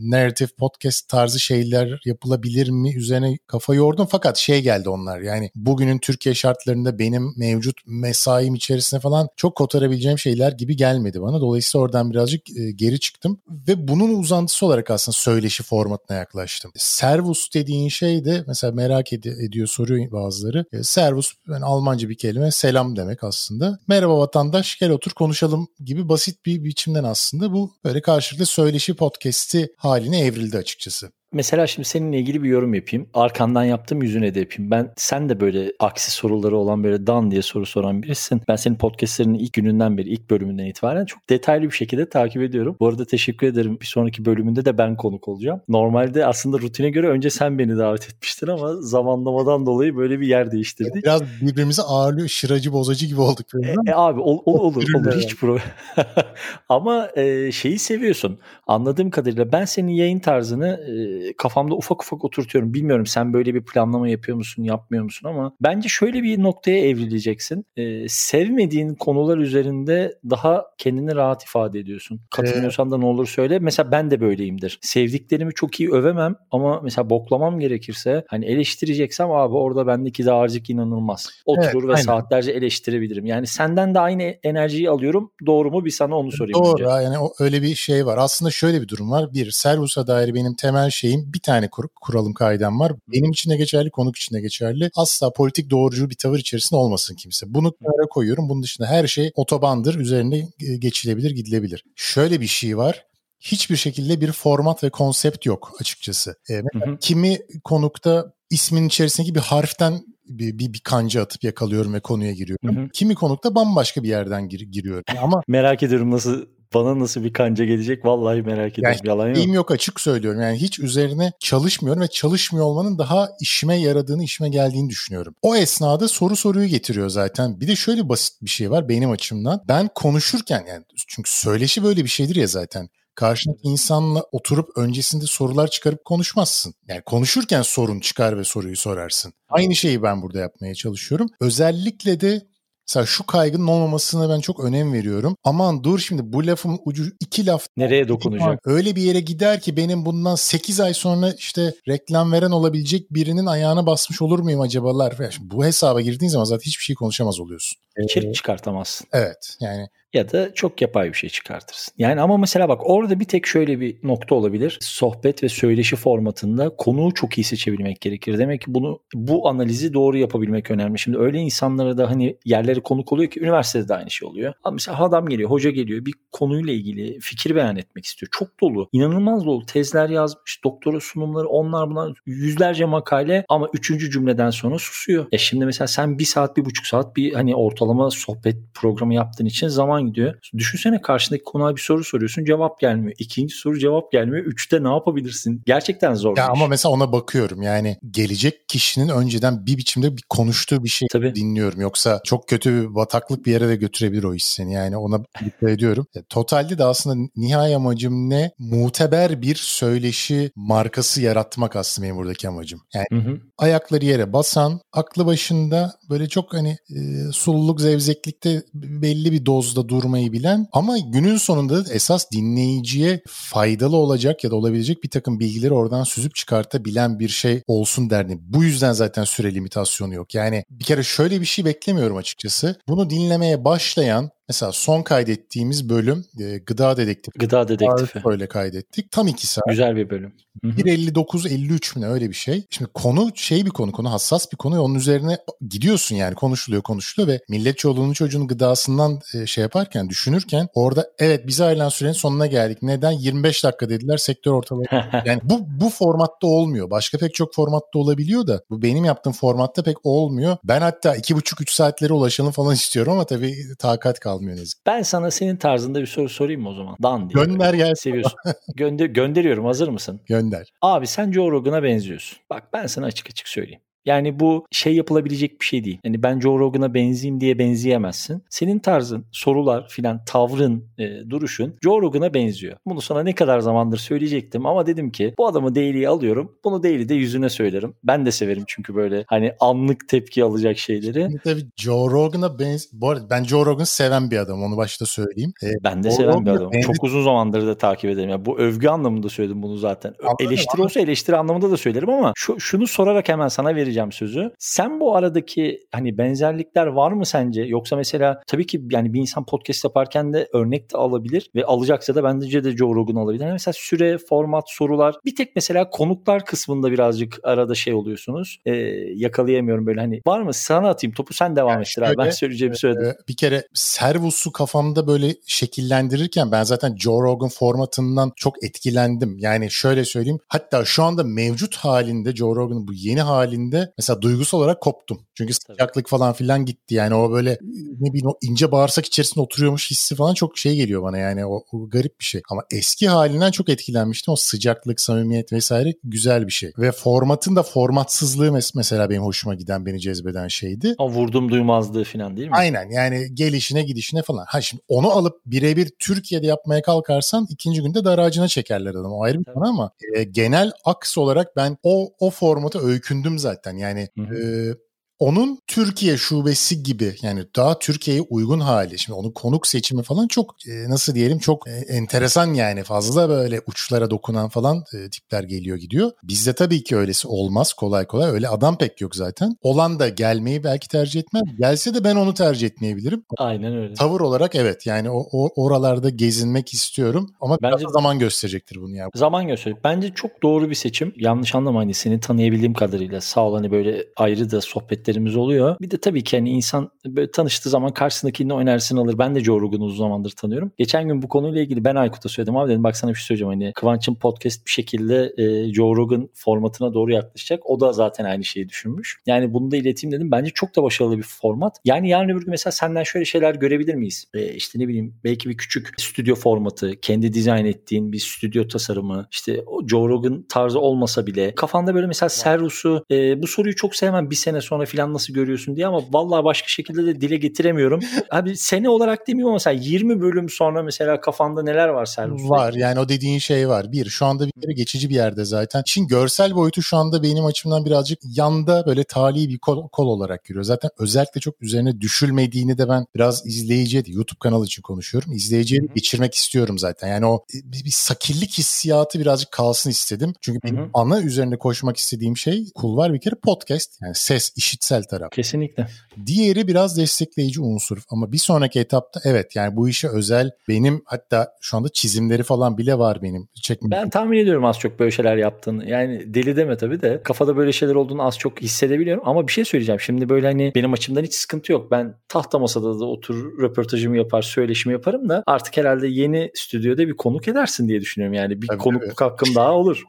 narrative 0.00 0.48
podcast 0.58 1.08
tarzı 1.08 1.40
şeyler 1.40 2.00
yapılabilir 2.04 2.70
mi? 2.70 2.94
Üzerine 2.94 3.38
kafa 3.46 3.74
yordum. 3.74 4.06
Fakat 4.10 4.36
şey 4.36 4.62
geldi 4.62 4.88
onlar. 4.88 5.20
Yani 5.20 5.50
bugünün 5.54 5.98
Türkiye 5.98 6.34
şartlarında 6.34 6.98
benim 6.98 7.34
mevcut 7.36 7.80
mesaim 7.86 8.54
içerisine 8.54 9.00
falan 9.00 9.28
çok 9.36 9.56
kotarabileceğim 9.56 10.18
şeyler 10.18 10.52
gibi 10.52 10.76
gelmedi 10.76 11.22
bana. 11.22 11.40
Dolayısıyla 11.40 11.84
oradan 11.84 12.01
birazcık 12.10 12.50
e, 12.50 12.70
geri 12.70 13.00
çıktım. 13.00 13.40
Ve 13.68 13.88
bunun 13.88 14.18
uzantısı 14.18 14.66
olarak 14.66 14.90
aslında 14.90 15.16
söyleşi 15.16 15.62
formatına 15.62 16.16
yaklaştım. 16.16 16.72
Servus 16.76 17.54
dediğin 17.54 17.88
şey 17.88 18.24
de 18.24 18.44
mesela 18.46 18.72
merak 18.72 19.12
ed- 19.12 19.46
ediyor 19.46 19.66
soruyor 19.66 20.12
bazıları. 20.12 20.64
E, 20.72 20.82
servus 20.82 21.32
yani 21.48 21.64
Almanca 21.64 22.08
bir 22.08 22.18
kelime 22.18 22.50
selam 22.50 22.96
demek 22.96 23.24
aslında. 23.24 23.78
Merhaba 23.88 24.18
vatandaş 24.18 24.78
gel 24.78 24.90
otur 24.90 25.10
konuşalım 25.10 25.68
gibi 25.84 26.08
basit 26.08 26.46
bir 26.46 26.64
biçimden 26.64 27.04
aslında 27.04 27.52
bu 27.52 27.72
böyle 27.84 28.02
karşılıklı 28.02 28.46
söyleşi 28.46 28.94
podcast'i 28.94 29.72
haline 29.76 30.20
evrildi 30.20 30.56
açıkçası. 30.56 31.10
Mesela 31.34 31.66
şimdi 31.66 31.88
seninle 31.88 32.18
ilgili 32.18 32.42
bir 32.42 32.48
yorum 32.48 32.74
yapayım. 32.74 33.08
Arkandan 33.14 33.64
yaptım 33.64 34.02
yüzüne 34.02 34.34
de 34.34 34.40
yapayım. 34.40 34.70
Ben 34.70 34.92
sen 34.96 35.28
de 35.28 35.40
böyle 35.40 35.72
aksi 35.78 36.10
soruları 36.10 36.56
olan 36.56 36.84
böyle 36.84 37.06
dan 37.06 37.30
diye 37.30 37.42
soru 37.42 37.66
soran 37.66 38.02
birisin. 38.02 38.42
Ben 38.48 38.56
senin 38.56 38.76
podcastlerinin 38.76 39.38
ilk 39.38 39.52
gününden 39.52 39.98
beri, 39.98 40.08
ilk 40.08 40.30
bölümünden 40.30 40.64
itibaren 40.64 41.04
çok 41.04 41.30
detaylı 41.30 41.64
bir 41.64 41.70
şekilde 41.70 42.08
takip 42.08 42.42
ediyorum. 42.42 42.76
Bu 42.80 42.88
arada 42.88 43.04
teşekkür 43.04 43.46
ederim. 43.46 43.80
Bir 43.80 43.86
sonraki 43.86 44.24
bölümünde 44.24 44.64
de 44.64 44.78
ben 44.78 44.96
konuk 44.96 45.28
olacağım. 45.28 45.60
Normalde 45.68 46.26
aslında 46.26 46.58
rutine 46.58 46.90
göre 46.90 47.08
önce 47.08 47.30
sen 47.30 47.58
beni 47.58 47.78
davet 47.78 48.04
etmiştin 48.04 48.46
ama 48.46 48.74
zamanlamadan 48.80 49.66
dolayı 49.66 49.96
böyle 49.96 50.20
bir 50.20 50.26
yer 50.26 50.52
değiştirdik. 50.52 51.04
Biraz 51.04 51.22
birbirimizi 51.42 51.82
ağırlıyor, 51.82 52.28
şıracı 52.28 52.72
bozacı 52.72 53.06
gibi 53.06 53.20
olduk. 53.20 53.46
E, 53.64 53.90
e 53.90 53.94
abi 53.94 54.20
ol, 54.20 54.38
ol- 54.46 54.58
olur 54.58 54.82
olur 54.94 55.04
dilerim. 55.04 55.20
hiç 55.20 55.36
problem. 55.36 55.62
Ama 56.68 57.08
e, 57.16 57.52
şeyi 57.52 57.78
seviyorsun. 57.78 58.38
Anladığım 58.66 59.10
kadarıyla 59.10 59.52
ben 59.52 59.64
senin 59.64 59.92
yayın 59.92 60.18
tarzını 60.18 60.68
e, 60.68 61.21
kafamda 61.38 61.74
ufak 61.74 62.02
ufak 62.02 62.24
oturtuyorum. 62.24 62.74
Bilmiyorum 62.74 63.06
sen 63.06 63.32
böyle 63.32 63.54
bir 63.54 63.64
planlama 63.64 64.08
yapıyor 64.08 64.36
musun, 64.36 64.62
yapmıyor 64.62 65.04
musun 65.04 65.28
ama 65.28 65.52
bence 65.60 65.88
şöyle 65.88 66.22
bir 66.22 66.42
noktaya 66.42 66.78
evrileceksin. 66.78 67.64
E, 67.76 68.08
sevmediğin 68.08 68.94
konular 68.94 69.38
üzerinde 69.38 70.18
daha 70.30 70.64
kendini 70.78 71.14
rahat 71.14 71.44
ifade 71.44 71.78
ediyorsun. 71.78 72.20
Katılmıyorsan 72.30 72.90
da 72.90 72.98
ne 72.98 73.06
olur 73.06 73.26
söyle. 73.26 73.58
Mesela 73.58 73.90
ben 73.92 74.10
de 74.10 74.20
böyleyimdir. 74.20 74.78
Sevdiklerimi 74.82 75.54
çok 75.54 75.80
iyi 75.80 75.90
övemem 75.90 76.36
ama 76.50 76.80
mesela 76.80 77.10
boklamam 77.10 77.60
gerekirse 77.60 78.24
hani 78.28 78.44
eleştireceksem 78.44 79.30
abi 79.30 79.54
orada 79.54 79.86
bendeki 79.86 80.26
dağarcık 80.26 80.70
inanılmaz. 80.70 81.30
Oturur 81.46 81.64
Evet, 81.64 81.88
ve 81.88 81.92
aynen. 81.92 82.02
saatlerce 82.02 82.52
eleştirebilirim. 82.52 83.26
Yani 83.26 83.46
senden 83.46 83.94
de 83.94 84.00
aynı 84.00 84.22
enerjiyi 84.22 84.90
alıyorum. 84.90 85.32
Doğru 85.46 85.70
mu? 85.70 85.84
Bir 85.84 85.90
sana 85.90 86.16
onu 86.18 86.32
sorayım 86.32 86.64
Doğru 86.64 86.72
önce. 86.72 87.04
yani 87.04 87.18
o, 87.18 87.32
öyle 87.40 87.62
bir 87.62 87.74
şey 87.74 88.06
var. 88.06 88.18
Aslında 88.18 88.50
şöyle 88.50 88.82
bir 88.82 88.88
durum 88.88 89.10
var. 89.10 89.32
Bir, 89.34 89.50
Servus'a 89.50 90.06
dair 90.06 90.34
benim 90.34 90.54
temel 90.54 90.90
şeyim 91.12 91.32
bir 91.32 91.40
tane 91.40 91.68
kur- 91.68 91.88
kuralım 92.00 92.34
kaidem 92.34 92.80
var. 92.80 92.92
Benim 93.12 93.30
için 93.30 93.50
de 93.50 93.56
geçerli, 93.56 93.90
konuk 93.90 94.16
için 94.16 94.36
de 94.36 94.40
geçerli. 94.40 94.90
Asla 94.96 95.32
politik 95.32 95.70
doğrucu 95.70 96.10
bir 96.10 96.14
tavır 96.14 96.38
içerisinde 96.38 96.78
olmasın 96.78 97.14
kimse. 97.14 97.46
Bunu 97.54 97.72
kenara 97.72 98.08
koyuyorum. 98.10 98.48
Bunun 98.48 98.62
dışında 98.62 98.86
her 98.88 99.06
şey 99.06 99.30
otobandır. 99.34 99.94
Üzerinde 99.94 100.36
e, 100.60 100.76
geçilebilir, 100.76 101.30
gidilebilir. 101.30 101.84
Şöyle 101.96 102.40
bir 102.40 102.46
şey 102.46 102.76
var. 102.76 103.06
Hiçbir 103.40 103.76
şekilde 103.76 104.20
bir 104.20 104.32
format 104.32 104.84
ve 104.84 104.90
konsept 104.90 105.46
yok 105.46 105.72
açıkçası. 105.80 106.34
E, 106.50 106.54
Hı 106.54 106.60
hı. 106.90 106.96
kimi 107.00 107.38
konukta 107.64 108.32
ismin 108.50 108.86
içerisindeki 108.88 109.34
bir 109.34 109.40
harften 109.40 110.00
bir, 110.28 110.58
bir, 110.58 110.72
bir 110.72 110.80
kanca 110.80 111.22
atıp 111.22 111.44
yakalıyorum 111.44 111.94
ve 111.94 112.00
konuya 112.00 112.32
giriyorum. 112.32 112.76
Hı 112.76 112.80
hı. 112.80 112.88
Kimi 112.92 113.14
konukta 113.14 113.54
bambaşka 113.54 114.02
bir 114.02 114.08
yerden 114.08 114.48
gir- 114.48 114.72
giriyorum. 114.72 115.04
Ama 115.22 115.42
Merak 115.48 115.82
ediyorum 115.82 116.10
nasıl 116.10 116.46
Bana 116.74 116.98
nasıl 116.98 117.24
bir 117.24 117.32
kanca 117.32 117.64
gelecek 117.64 118.04
vallahi 118.04 118.42
merak 118.42 118.78
ediyorum. 118.78 118.98
Yani, 119.04 119.08
Yalan 119.08 119.28
yok. 119.28 119.54
yok 119.54 119.70
açık 119.70 120.00
söylüyorum. 120.00 120.40
Yani 120.40 120.56
hiç 120.56 120.78
üzerine 120.78 121.32
çalışmıyorum 121.40 122.02
ve 122.02 122.08
çalışmıyor 122.08 122.66
olmanın 122.66 122.98
daha 122.98 123.28
işime 123.40 123.80
yaradığını, 123.80 124.24
işime 124.24 124.48
geldiğini 124.48 124.90
düşünüyorum. 124.90 125.34
O 125.42 125.56
esnada 125.56 126.08
soru 126.08 126.36
soruyu 126.36 126.66
getiriyor 126.66 127.08
zaten. 127.08 127.60
Bir 127.60 127.68
de 127.68 127.76
şöyle 127.76 128.08
basit 128.08 128.42
bir 128.42 128.50
şey 128.50 128.70
var 128.70 128.88
benim 128.88 129.10
açımdan. 129.10 129.62
Ben 129.68 129.88
konuşurken 129.94 130.64
yani 130.68 130.84
çünkü 131.08 131.30
söyleşi 131.32 131.84
böyle 131.84 132.04
bir 132.04 132.08
şeydir 132.08 132.36
ya 132.36 132.46
zaten. 132.46 132.88
Karşındaki 133.14 133.60
insanla 133.62 134.24
oturup 134.32 134.68
öncesinde 134.76 135.26
sorular 135.26 135.68
çıkarıp 135.68 136.04
konuşmazsın. 136.04 136.74
Yani 136.88 137.02
konuşurken 137.02 137.62
sorun 137.62 138.00
çıkar 138.00 138.38
ve 138.38 138.44
soruyu 138.44 138.76
sorarsın. 138.76 139.32
Aynı 139.48 139.74
şeyi 139.74 140.02
ben 140.02 140.22
burada 140.22 140.38
yapmaya 140.40 140.74
çalışıyorum. 140.74 141.28
Özellikle 141.40 142.20
de 142.20 142.51
Mesela 142.88 143.06
şu 143.06 143.26
kaygının 143.26 143.66
olmamasına 143.66 144.28
ben 144.28 144.40
çok 144.40 144.64
önem 144.64 144.92
veriyorum. 144.92 145.36
Aman 145.44 145.84
dur 145.84 145.98
şimdi 145.98 146.22
bu 146.24 146.46
lafın 146.46 146.80
ucu 146.84 147.04
iki 147.20 147.46
laf. 147.46 147.66
Nereye 147.76 148.08
dokunacak? 148.08 148.60
Öyle 148.64 148.96
bir 148.96 149.02
yere 149.02 149.20
gider 149.20 149.60
ki 149.60 149.76
benim 149.76 150.04
bundan 150.04 150.34
8 150.34 150.80
ay 150.80 150.94
sonra 150.94 151.32
işte 151.32 151.74
reklam 151.88 152.32
veren 152.32 152.50
olabilecek 152.50 153.10
birinin 153.10 153.46
ayağına 153.46 153.86
basmış 153.86 154.22
olur 154.22 154.38
muyum 154.38 154.60
acabalar? 154.60 155.16
Bu 155.40 155.64
hesaba 155.64 156.00
girdiğin 156.00 156.30
zaman 156.30 156.44
zaten 156.44 156.66
hiçbir 156.66 156.84
şey 156.84 156.96
konuşamaz 156.96 157.40
oluyorsun. 157.40 157.78
İçerik 158.04 158.34
çıkartamazsın. 158.34 159.06
Evet 159.12 159.56
yani 159.60 159.88
ya 160.12 160.32
da 160.32 160.54
çok 160.54 160.82
yapay 160.82 161.08
bir 161.08 161.14
şey 161.14 161.30
çıkartırsın. 161.30 161.94
Yani 161.98 162.20
ama 162.20 162.36
mesela 162.36 162.68
bak 162.68 162.80
orada 162.84 163.20
bir 163.20 163.24
tek 163.24 163.46
şöyle 163.46 163.80
bir 163.80 163.96
nokta 164.02 164.34
olabilir. 164.34 164.78
Sohbet 164.80 165.42
ve 165.42 165.48
söyleşi 165.48 165.96
formatında 165.96 166.76
konuğu 166.76 167.14
çok 167.14 167.38
iyi 167.38 167.44
seçebilmek 167.44 168.00
gerekir. 168.00 168.38
Demek 168.38 168.60
ki 168.60 168.66
bunu 168.68 169.00
bu 169.14 169.48
analizi 169.48 169.94
doğru 169.94 170.18
yapabilmek 170.18 170.70
önemli. 170.70 170.98
Şimdi 170.98 171.18
öyle 171.18 171.38
insanlara 171.38 171.98
da 171.98 172.10
hani 172.10 172.36
yerleri 172.44 172.80
konuk 172.80 173.12
oluyor 173.12 173.30
ki 173.30 173.40
üniversitede 173.40 173.88
de 173.88 173.94
aynı 173.94 174.10
şey 174.10 174.28
oluyor. 174.28 174.54
Ama 174.64 174.74
mesela 174.74 175.04
adam 175.04 175.28
geliyor, 175.28 175.50
hoca 175.50 175.70
geliyor 175.70 176.06
bir 176.06 176.14
konuyla 176.32 176.72
ilgili 176.72 177.20
fikir 177.20 177.54
beyan 177.54 177.76
etmek 177.76 178.04
istiyor. 178.04 178.30
Çok 178.32 178.60
dolu. 178.60 178.88
inanılmaz 178.92 179.46
dolu. 179.46 179.66
Tezler 179.66 180.08
yazmış, 180.08 180.64
doktora 180.64 181.00
sunumları 181.00 181.48
onlar 181.48 181.90
bunlar 181.90 182.18
yüzlerce 182.26 182.84
makale 182.84 183.44
ama 183.48 183.68
üçüncü 183.74 184.10
cümleden 184.10 184.50
sonra 184.50 184.78
susuyor. 184.78 185.26
Ya 185.32 185.38
şimdi 185.38 185.64
mesela 185.64 185.88
sen 185.88 186.18
bir 186.18 186.24
saat, 186.24 186.56
bir 186.56 186.64
buçuk 186.64 186.86
saat 186.86 187.16
bir 187.16 187.32
hani 187.32 187.54
ortalama 187.54 188.10
sohbet 188.10 188.56
programı 188.74 189.14
yaptığın 189.14 189.46
için 189.46 189.68
zaman 189.68 190.01
zaman 190.02 190.12
gidiyor. 190.12 190.34
Düşünsene 190.58 191.00
karşındaki 191.00 191.44
konuğa 191.44 191.76
bir 191.76 191.80
soru 191.80 192.04
soruyorsun 192.04 192.44
cevap 192.44 192.80
gelmiyor. 192.80 193.14
İkinci 193.18 193.54
soru 193.54 193.78
cevap 193.78 194.12
gelmiyor. 194.12 194.44
Üçte 194.44 194.84
ne 194.84 194.88
yapabilirsin? 194.88 195.62
Gerçekten 195.66 196.14
zor. 196.14 196.36
Ya 196.36 196.48
ama 196.48 196.66
mesela 196.66 196.92
ona 196.92 197.12
bakıyorum 197.12 197.62
yani 197.62 197.96
gelecek 198.10 198.68
kişinin 198.68 199.08
önceden 199.08 199.66
bir 199.66 199.76
biçimde 199.76 200.16
bir 200.16 200.22
konuştuğu 200.28 200.84
bir 200.84 200.88
şey 200.88 201.08
Tabii. 201.12 201.34
dinliyorum. 201.34 201.80
Yoksa 201.80 202.20
çok 202.24 202.48
kötü 202.48 202.82
bir 202.82 202.94
bataklık 202.94 203.46
bir 203.46 203.52
yere 203.52 203.68
de 203.68 203.76
götürebilir 203.76 204.24
o 204.24 204.34
iş 204.34 204.44
seni. 204.44 204.72
Yani 204.72 204.96
ona 204.96 205.24
dikkat 205.44 205.70
ediyorum. 205.70 206.06
E, 206.16 206.22
totalde 206.22 206.78
de 206.78 206.84
aslında 206.84 207.28
nihai 207.36 207.76
amacım 207.76 208.30
ne? 208.30 208.50
Muteber 208.58 209.42
bir 209.42 209.54
söyleşi 209.54 210.50
markası 210.56 211.22
yaratmak 211.22 211.76
aslında 211.76 212.04
benim 212.04 212.16
buradaki 212.16 212.48
amacım. 212.48 212.80
Yani 212.94 213.06
hı 213.12 213.30
hı. 213.30 213.40
ayakları 213.58 214.04
yere 214.04 214.32
basan, 214.32 214.80
aklı 214.92 215.26
başında 215.26 215.94
böyle 216.10 216.28
çok 216.28 216.54
hani 216.54 216.76
e, 216.90 217.32
sululuk, 217.32 217.80
zevzeklikte 217.80 218.62
belli 218.74 219.32
bir 219.32 219.46
dozda 219.46 219.88
durmayı 219.92 220.32
bilen 220.32 220.66
ama 220.72 220.98
günün 220.98 221.36
sonunda 221.36 221.84
esas 221.92 222.30
dinleyiciye 222.30 223.22
faydalı 223.28 223.96
olacak 223.96 224.44
ya 224.44 224.50
da 224.50 224.56
olabilecek 224.56 225.04
bir 225.04 225.10
takım 225.10 225.40
bilgileri 225.40 225.74
oradan 225.74 226.04
süzüp 226.04 226.34
çıkartabilen 226.34 227.18
bir 227.18 227.28
şey 227.28 227.62
olsun 227.66 228.10
derdim. 228.10 228.40
Bu 228.42 228.64
yüzden 228.64 228.92
zaten 228.92 229.24
süre 229.24 229.54
limitasyonu 229.54 230.14
yok. 230.14 230.34
Yani 230.34 230.64
bir 230.70 230.84
kere 230.84 231.02
şöyle 231.02 231.40
bir 231.40 231.46
şey 231.46 231.64
beklemiyorum 231.64 232.16
açıkçası. 232.16 232.76
Bunu 232.88 233.10
dinlemeye 233.10 233.64
başlayan 233.64 234.30
Mesela 234.48 234.72
son 234.72 235.02
kaydettiğimiz 235.02 235.88
bölüm 235.88 236.24
e, 236.40 236.58
Gıda 236.58 236.96
Dedektifi. 236.96 237.38
Gıda 237.38 237.68
Dedektifi. 237.68 238.20
Öyle 238.24 238.46
kaydettik. 238.46 239.10
Tam 239.10 239.28
iki 239.28 239.46
saat. 239.46 239.64
Güzel 239.68 239.96
bir 239.96 240.10
bölüm. 240.10 240.32
1.59-53 240.64 241.98
mi 241.98 242.04
ne 242.04 242.08
öyle 242.08 242.28
bir 242.28 242.34
şey. 242.34 242.64
Şimdi 242.70 242.90
konu 242.94 243.30
şey 243.34 243.64
bir 243.66 243.70
konu, 243.70 243.92
konu 243.92 244.12
hassas 244.12 244.52
bir 244.52 244.56
konu. 244.56 244.82
Onun 244.82 244.94
üzerine 244.94 245.38
gidiyorsun 245.68 246.16
yani 246.16 246.34
konuşuluyor 246.34 246.82
konuşuluyor 246.82 247.34
ve 247.34 247.40
millet 247.48 247.78
çoluğunun 247.78 248.12
çocuğunun 248.12 248.46
gıdasından 248.46 249.20
e, 249.34 249.46
şey 249.46 249.62
yaparken, 249.62 250.08
düşünürken 250.08 250.68
orada 250.74 251.06
evet 251.18 251.46
bize 251.46 251.64
ayrılan 251.64 251.88
sürenin 251.88 252.12
sonuna 252.12 252.46
geldik. 252.46 252.78
Neden? 252.82 253.10
25 253.10 253.64
dakika 253.64 253.88
dediler 253.88 254.16
sektör 254.16 254.52
ortalaması. 254.52 254.88
yani 255.24 255.40
bu, 255.42 255.60
bu 255.80 255.90
formatta 255.90 256.46
olmuyor. 256.46 256.90
Başka 256.90 257.18
pek 257.18 257.34
çok 257.34 257.54
formatta 257.54 257.98
olabiliyor 257.98 258.46
da 258.46 258.62
bu 258.70 258.82
benim 258.82 259.04
yaptığım 259.04 259.32
formatta 259.32 259.82
pek 259.82 259.96
olmuyor. 260.06 260.56
Ben 260.64 260.80
hatta 260.80 261.16
2.5-3 261.16 261.74
saatlere 261.74 262.12
ulaşalım 262.12 262.52
falan 262.52 262.74
istiyorum 262.82 263.12
ama 263.12 263.24
tabii 263.24 263.54
takat 263.78 264.20
kalmıyor 264.20 264.41
ne 264.46 264.62
Ben 264.86 265.02
sana 265.02 265.30
senin 265.30 265.56
tarzında 265.56 266.00
bir 266.00 266.06
soru 266.06 266.28
sorayım 266.28 266.62
mı 266.62 266.68
o 266.68 266.74
zaman? 266.74 266.96
Dan 267.02 267.30
diye. 267.30 267.44
Gönder 267.44 267.74
gel. 267.74 267.94
Seviyorsun. 267.94 268.38
Gönder 268.74 269.06
gönderiyorum. 269.06 269.64
Hazır 269.64 269.88
mısın? 269.88 270.20
Gönder. 270.26 270.68
Abi 270.82 271.06
sen 271.06 271.32
Joe 271.32 271.50
Rogan'a 271.50 271.82
benziyorsun. 271.82 272.38
Bak 272.50 272.72
ben 272.72 272.86
sana 272.86 273.06
açık 273.06 273.30
açık 273.30 273.48
söyleyeyim. 273.48 273.80
Yani 274.06 274.40
bu 274.40 274.66
şey 274.70 274.94
yapılabilecek 274.94 275.60
bir 275.60 275.66
şey 275.66 275.84
değil. 275.84 275.98
Yani 276.04 276.22
ben 276.22 276.40
Joe 276.40 276.58
Rogan'a 276.58 276.94
benzeyeyim 276.94 277.40
diye 277.40 277.58
benzeyemezsin. 277.58 278.42
Senin 278.50 278.78
tarzın, 278.78 279.26
sorular 279.32 279.88
filan, 279.88 280.24
tavrın, 280.24 280.84
e, 280.98 281.30
duruşun 281.30 281.76
Joe 281.82 282.02
Rogan'a 282.02 282.34
benziyor. 282.34 282.76
Bunu 282.86 283.00
sana 283.00 283.22
ne 283.22 283.34
kadar 283.34 283.60
zamandır 283.60 283.98
söyleyecektim 283.98 284.66
ama 284.66 284.86
dedim 284.86 285.12
ki 285.12 285.34
bu 285.38 285.46
adamı 285.46 285.74
daily'ye 285.74 286.08
alıyorum. 286.08 286.58
Bunu 286.64 286.82
daily'de 286.82 287.14
yüzüne 287.14 287.48
söylerim. 287.48 287.94
Ben 288.04 288.26
de 288.26 288.32
severim 288.32 288.64
çünkü 288.66 288.94
böyle 288.94 289.24
hani 289.26 289.52
anlık 289.60 290.08
tepki 290.08 290.44
alacak 290.44 290.78
şeyleri. 290.78 291.22
Şimdi 291.22 291.40
tabii 291.44 291.66
Joe 291.76 292.10
Rogan'a 292.10 292.58
benz... 292.58 292.88
Bu 292.92 293.10
arada 293.10 293.30
ben 293.30 293.44
Joe 293.44 293.66
Rogan'ı 293.66 293.86
seven 293.86 294.30
bir 294.30 294.38
adam. 294.38 294.62
Onu 294.62 294.76
başta 294.76 295.06
söyleyeyim. 295.06 295.52
Ee, 295.62 295.66
ben 295.84 296.02
de 296.02 296.10
Joe 296.10 296.16
seven 296.16 296.46
bir 296.46 296.50
adamım. 296.50 296.72
Benz... 296.72 296.86
Çok 296.86 297.04
uzun 297.04 297.22
zamandır 297.22 297.66
da 297.66 297.78
takip 297.78 298.10
ederim. 298.10 298.30
Yani 298.30 298.44
bu 298.44 298.58
övgü 298.58 298.88
anlamında 298.88 299.28
söyledim 299.28 299.62
bunu 299.62 299.76
zaten. 299.76 300.14
Anladım, 300.22 300.46
eleştiri 300.46 300.68
anladım. 300.70 300.84
olsa 300.84 301.00
eleştiri 301.00 301.36
anlamında 301.36 301.70
da 301.70 301.76
söylerim 301.76 302.10
ama 302.10 302.32
şu, 302.36 302.60
şunu 302.60 302.86
sorarak 302.86 303.28
hemen 303.28 303.48
sana 303.48 303.74
vereceğim 303.74 303.91
vereceğim 303.92 304.12
sözü. 304.12 304.50
Sen 304.58 305.00
bu 305.00 305.16
aradaki 305.16 305.80
hani 305.92 306.18
benzerlikler 306.18 306.86
var 306.86 307.12
mı 307.12 307.26
sence? 307.26 307.62
Yoksa 307.62 307.96
mesela 307.96 308.42
tabii 308.46 308.66
ki 308.66 308.82
yani 308.90 309.12
bir 309.12 309.20
insan 309.20 309.46
podcast 309.46 309.84
yaparken 309.84 310.32
de 310.32 310.48
örnek 310.52 310.92
de 310.92 310.98
alabilir 310.98 311.50
ve 311.54 311.64
alacaksa 311.64 312.14
da 312.14 312.24
bence 312.24 312.64
de 312.64 312.76
Joe 312.76 312.94
Rogan 312.94 313.16
alabilir. 313.16 313.42
Yani 313.42 313.52
mesela 313.52 313.72
süre, 313.78 314.18
format, 314.18 314.64
sorular. 314.66 315.14
Bir 315.24 315.36
tek 315.36 315.56
mesela 315.56 315.90
konuklar 315.90 316.44
kısmında 316.44 316.92
birazcık 316.92 317.38
arada 317.42 317.74
şey 317.74 317.94
oluyorsunuz. 317.94 318.58
Ee, 318.66 318.72
yakalayamıyorum 319.14 319.86
böyle 319.86 320.00
hani. 320.00 320.20
Var 320.26 320.40
mı? 320.40 320.54
Sana 320.54 320.88
atayım 320.88 321.14
topu 321.14 321.34
sen 321.34 321.56
devam 321.56 321.70
yani 321.70 321.82
ettir 321.82 322.02
abi. 322.02 322.18
Ben 322.18 322.30
söyleyeceğimi 322.30 322.76
söyledim. 322.76 323.06
E, 323.06 323.14
bir 323.28 323.36
kere 323.36 323.66
Servus'u 323.74 324.52
kafamda 324.52 325.06
böyle 325.06 325.34
şekillendirirken 325.46 326.52
ben 326.52 326.62
zaten 326.62 326.96
Joe 326.96 327.22
Rogan 327.22 327.48
formatından 327.48 328.32
çok 328.36 328.64
etkilendim. 328.64 329.38
Yani 329.38 329.70
şöyle 329.70 330.04
söyleyeyim. 330.04 330.38
Hatta 330.48 330.84
şu 330.84 331.02
anda 331.02 331.24
mevcut 331.24 331.76
halinde 331.76 332.34
Joe 332.34 332.56
Rogan'ın 332.56 332.88
bu 332.88 332.92
yeni 332.92 333.20
halinde 333.20 333.81
mesela 333.98 334.22
duygusal 334.22 334.58
olarak 334.58 334.80
koptum. 334.80 335.26
Çünkü 335.34 335.54
sıcaklık 335.54 336.08
falan 336.08 336.32
filan 336.32 336.64
gitti. 336.64 336.94
Yani 336.94 337.14
o 337.14 337.32
böyle 337.32 337.58
ne 338.00 338.12
bileyim 338.12 338.26
o 338.26 338.38
ince 338.42 338.72
bağırsak 338.72 339.06
içerisinde 339.06 339.40
oturuyormuş 339.40 339.90
hissi 339.90 340.14
falan 340.14 340.34
çok 340.34 340.58
şey 340.58 340.76
geliyor 340.76 341.02
bana 341.02 341.18
yani 341.18 341.46
o, 341.46 341.64
o 341.72 341.88
garip 341.88 342.20
bir 342.20 342.24
şey. 342.24 342.42
Ama 342.50 342.62
eski 342.70 343.08
halinden 343.08 343.50
çok 343.50 343.68
etkilenmiştim. 343.68 344.32
O 344.32 344.36
sıcaklık, 344.36 345.00
samimiyet 345.00 345.52
vesaire 345.52 345.94
güzel 346.04 346.46
bir 346.46 346.52
şey. 346.52 346.72
Ve 346.78 346.92
formatın 346.92 347.56
da 347.56 347.62
formatsızlığı 347.62 348.52
mesela 348.74 349.10
benim 349.10 349.22
hoşuma 349.22 349.54
giden, 349.54 349.86
beni 349.86 350.00
cezbeden 350.00 350.48
şeydi. 350.48 350.94
O 350.98 351.10
vurdum 351.10 351.50
duymazlığı 351.50 352.04
falan 352.04 352.36
değil 352.36 352.48
mi? 352.48 352.54
Aynen 352.56 352.90
yani 352.90 353.34
gelişine 353.34 353.82
gidişine 353.82 354.22
falan. 354.22 354.44
Ha 354.48 354.60
şimdi 354.60 354.82
onu 354.88 355.10
alıp 355.10 355.34
birebir 355.46 355.92
Türkiye'de 355.98 356.46
yapmaya 356.46 356.82
kalkarsan 356.82 357.46
ikinci 357.50 357.82
günde 357.82 358.04
dar 358.04 358.18
ağacına 358.18 358.48
çekerler 358.48 358.90
adam. 358.90 359.12
O 359.12 359.22
ayrı 359.22 359.38
bir 359.38 359.44
konu 359.44 359.68
ama 359.68 359.90
e, 360.16 360.24
genel 360.24 360.72
aks 360.84 361.18
olarak 361.18 361.56
ben 361.56 361.76
o 361.82 362.12
o 362.20 362.30
formata 362.30 362.80
öykündüm 362.80 363.38
zaten. 363.38 363.76
Yani 363.76 364.08
hı 364.18 364.22
hı. 364.22 364.34
E, 364.34 364.74
onun 365.22 365.58
Türkiye 365.66 366.16
şubesi 366.16 366.82
gibi 366.82 367.14
yani 367.22 367.44
daha 367.56 367.78
Türkiye'ye 367.78 368.22
uygun 368.30 368.60
hali. 368.60 368.98
Şimdi 368.98 369.18
onun 369.18 369.30
konuk 369.30 369.66
seçimi 369.66 370.02
falan 370.02 370.28
çok 370.28 370.54
e, 370.68 370.90
nasıl 370.90 371.14
diyelim 371.14 371.38
çok 371.38 371.68
e, 371.68 371.70
enteresan 371.70 372.54
yani 372.54 372.82
fazla 372.84 373.28
böyle 373.28 373.60
uçlara 373.66 374.10
dokunan 374.10 374.48
falan 374.48 374.84
e, 374.94 375.10
tipler 375.10 375.42
geliyor 375.42 375.76
gidiyor. 375.76 376.10
Bizde 376.22 376.52
tabii 376.52 376.84
ki 376.84 376.96
öylesi 376.96 377.28
olmaz 377.28 377.72
kolay 377.72 378.06
kolay 378.06 378.30
öyle 378.30 378.48
adam 378.48 378.78
pek 378.78 379.00
yok 379.00 379.16
zaten. 379.16 379.56
Olan 379.60 379.98
da 379.98 380.08
gelmeyi 380.08 380.64
belki 380.64 380.88
tercih 380.88 381.20
etmez. 381.20 381.42
Gelse 381.58 381.94
de 381.94 382.04
ben 382.04 382.16
onu 382.16 382.34
tercih 382.34 382.66
etmeyebilirim. 382.66 383.24
Aynen 383.38 383.76
öyle. 383.76 383.94
Tavır 383.94 384.20
olarak 384.20 384.54
evet 384.54 384.86
yani 384.86 385.10
o, 385.10 385.26
o 385.32 385.62
oralarda 385.64 386.10
gezinmek 386.10 386.74
istiyorum 386.74 387.30
ama 387.40 387.58
Bence 387.62 387.84
zaman 387.92 388.18
gösterecektir 388.18 388.76
bunu 388.80 388.96
ya. 388.96 389.08
Zaman 389.14 389.48
gösterecek. 389.48 389.84
Bence 389.84 390.14
çok 390.14 390.42
doğru 390.42 390.70
bir 390.70 390.74
seçim. 390.74 391.14
Yanlış 391.16 391.54
anlama 391.54 391.80
hani 391.80 391.94
seni 391.94 392.20
tanıyabildiğim 392.20 392.74
kadarıyla 392.74 393.20
sağ 393.20 393.44
ol 393.44 393.54
hani 393.54 393.70
böyle 393.70 394.04
ayrı 394.16 394.50
da 394.50 394.60
sohbette 394.60 395.11
muhabbetlerimiz 395.12 395.36
oluyor. 395.36 395.76
Bir 395.80 395.90
de 395.90 395.98
tabii 395.98 396.24
ki 396.24 396.36
hani 396.36 396.50
insan 396.50 396.90
böyle 397.06 397.30
tanıştığı 397.30 397.70
zaman 397.70 397.92
karşısındakinin 397.92 398.50
o 398.50 398.60
enerjisini 398.60 399.00
alır. 399.00 399.18
Ben 399.18 399.34
de 399.34 399.40
Joe 399.40 399.60
Rogan'ı 399.60 399.84
uzun 399.84 400.04
zamandır 400.04 400.30
tanıyorum. 400.30 400.72
Geçen 400.78 401.08
gün 401.08 401.22
bu 401.22 401.28
konuyla 401.28 401.62
ilgili 401.62 401.84
ben 401.84 401.94
Aykut'a 401.94 402.28
söyledim. 402.28 402.56
Abi 402.56 402.70
dedim 402.70 402.84
bak 402.84 402.96
sana 402.96 403.10
bir 403.10 403.16
şey 403.16 403.24
söyleyeceğim. 403.24 403.52
Hani 403.52 403.72
Kıvanç'ın 403.72 404.14
podcast 404.14 404.66
bir 404.66 404.70
şekilde 404.70 405.32
e, 405.38 405.72
Joe 405.72 405.96
Rogan 405.96 406.28
formatına 406.34 406.94
doğru 406.94 407.12
yaklaşacak. 407.12 407.70
O 407.70 407.80
da 407.80 407.92
zaten 407.92 408.24
aynı 408.24 408.44
şeyi 408.44 408.68
düşünmüş. 408.68 409.18
Yani 409.26 409.54
bunu 409.54 409.70
da 409.70 409.76
ileteyim 409.76 410.12
dedim. 410.12 410.30
Bence 410.30 410.50
çok 410.54 410.76
da 410.76 410.82
başarılı 410.82 411.18
bir 411.18 411.22
format. 411.22 411.76
Yani 411.84 412.08
yarın 412.08 412.28
öbür 412.28 412.40
gün 412.40 412.50
mesela 412.50 412.72
senden 412.72 413.02
şöyle 413.02 413.24
şeyler 413.24 413.54
görebilir 413.54 413.94
miyiz? 413.94 414.24
E, 414.34 414.54
işte 414.54 414.78
ne 414.78 414.88
bileyim 414.88 415.14
belki 415.24 415.48
bir 415.48 415.56
küçük 415.56 416.00
stüdyo 416.00 416.34
formatı, 416.34 417.00
kendi 417.02 417.32
dizayn 417.32 417.64
ettiğin 417.64 418.12
bir 418.12 418.18
stüdyo 418.18 418.68
tasarımı, 418.68 419.26
işte 419.30 419.64
Joe 419.86 420.08
Rogan 420.08 420.44
tarzı 420.48 420.80
olmasa 420.80 421.26
bile 421.26 421.54
kafanda 421.54 421.94
böyle 421.94 422.06
mesela 422.06 422.28
Servus'u 422.28 423.04
e, 423.10 423.42
bu 423.42 423.46
soruyu 423.46 423.76
çok 423.76 423.96
sevmem 423.96 424.30
bir 424.30 424.36
sene 424.36 424.60
sonra 424.60 424.86
falan 425.02 425.14
nasıl 425.14 425.34
görüyorsun 425.34 425.76
diye 425.76 425.86
ama 425.86 426.02
vallahi 426.10 426.44
başka 426.44 426.68
şekilde 426.68 427.06
de 427.06 427.20
dile 427.20 427.36
getiremiyorum. 427.36 428.00
Abi 428.30 428.56
sene 428.56 428.88
olarak 428.88 429.28
demeyeyim 429.28 429.46
ama 429.46 429.54
mesela 429.54 429.80
20 429.80 430.20
bölüm 430.20 430.48
sonra 430.48 430.82
mesela 430.82 431.20
kafanda 431.20 431.62
neler 431.62 431.88
var 431.88 432.06
Servus'ta? 432.06 432.48
Var 432.48 432.72
yani 432.72 433.00
o 433.00 433.08
dediğin 433.08 433.38
şey 433.38 433.68
var. 433.68 433.92
Bir 433.92 434.06
şu 434.06 434.26
anda 434.26 434.46
bir 434.46 434.52
kere 434.62 434.72
geçici 434.72 435.10
bir 435.10 435.14
yerde 435.14 435.44
zaten. 435.44 435.82
Şimdi 435.86 436.08
görsel 436.08 436.54
boyutu 436.54 436.82
şu 436.82 436.96
anda 436.96 437.22
benim 437.22 437.44
açımdan 437.44 437.84
birazcık 437.84 438.18
yanda 438.24 438.86
böyle 438.86 439.04
tali 439.04 439.48
bir 439.48 439.58
kol, 439.58 439.88
kol 439.88 440.06
olarak 440.06 440.44
görüyor. 440.44 440.64
Zaten 440.64 440.90
özellikle 440.98 441.40
çok 441.40 441.62
üzerine 441.62 442.00
düşülmediğini 442.00 442.78
de 442.78 442.88
ben 442.88 443.06
biraz 443.14 443.46
izleyiciye 443.46 444.02
YouTube 444.06 444.38
kanalı 444.40 444.64
için 444.66 444.82
konuşuyorum. 444.82 445.32
İzleyiciye 445.32 445.80
geçirmek 445.94 446.34
istiyorum 446.34 446.78
zaten. 446.78 447.08
Yani 447.08 447.26
o 447.26 447.44
bir, 447.64 447.84
bir 447.84 447.90
sakillik 447.90 448.58
hissiyatı 448.58 449.20
birazcık 449.20 449.52
kalsın 449.52 449.90
istedim. 449.90 450.34
Çünkü 450.40 450.58
benim 450.64 450.76
Hı-hı. 450.76 450.90
ana 450.94 451.20
üzerine 451.20 451.58
koşmak 451.58 451.96
istediğim 451.96 452.36
şey 452.36 452.64
kulvar 452.74 453.12
bir 453.12 453.20
kere 453.20 453.34
podcast. 453.34 453.98
Yani 454.02 454.14
ses, 454.14 454.52
işitsel 454.82 455.02
taraf. 455.02 455.30
Kesinlikle. 455.32 455.86
Diğeri 456.26 456.68
biraz 456.68 456.98
destekleyici 456.98 457.60
unsur. 457.60 457.98
Ama 458.10 458.32
bir 458.32 458.38
sonraki 458.38 458.80
etapta 458.80 459.20
evet 459.24 459.56
yani 459.56 459.76
bu 459.76 459.88
işe 459.88 460.08
özel 460.08 460.50
benim 460.68 461.02
hatta 461.04 461.52
şu 461.60 461.76
anda 461.76 461.88
çizimleri 461.88 462.42
falan 462.42 462.78
bile 462.78 462.98
var 462.98 463.18
benim. 463.22 463.48
Çekmek. 463.62 463.92
Ben 463.92 464.10
tahmin 464.10 464.38
ediyorum 464.38 464.64
az 464.64 464.78
çok 464.78 464.98
böyle 464.98 465.10
şeyler 465.10 465.36
yaptığını. 465.36 465.90
Yani 465.90 466.34
deli 466.34 466.56
deme 466.56 466.76
tabii 466.76 467.02
de 467.02 467.20
kafada 467.24 467.56
böyle 467.56 467.72
şeyler 467.72 467.94
olduğunu 467.94 468.22
az 468.22 468.38
çok 468.38 468.60
hissedebiliyorum. 468.60 469.22
Ama 469.26 469.46
bir 469.46 469.52
şey 469.52 469.64
söyleyeceğim. 469.64 470.00
Şimdi 470.00 470.28
böyle 470.28 470.46
hani 470.46 470.72
benim 470.74 470.92
açımdan 470.92 471.22
hiç 471.22 471.34
sıkıntı 471.34 471.72
yok. 471.72 471.90
Ben 471.90 472.14
tahta 472.28 472.58
masada 472.58 473.00
da 473.00 473.04
otur 473.04 473.58
röportajımı 473.62 474.16
yapar, 474.16 474.42
söyleşimi 474.42 474.92
yaparım 474.92 475.28
da 475.28 475.42
artık 475.46 475.76
herhalde 475.76 476.08
yeni 476.08 476.50
stüdyoda 476.54 477.08
bir 477.08 477.16
konuk 477.16 477.48
edersin 477.48 477.88
diye 477.88 478.00
düşünüyorum. 478.00 478.34
Yani 478.34 478.62
bir 478.62 478.66
tabii, 478.66 478.78
konukluk 478.78 479.16
tabii. 479.16 479.30
hakkım 479.30 479.54
daha 479.54 479.72
olur. 479.72 480.02